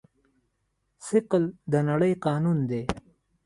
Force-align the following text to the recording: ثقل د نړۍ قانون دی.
ثقل 1.07 1.43
د 1.71 1.73
نړۍ 1.89 2.13
قانون 2.25 2.57
دی. 2.69 2.83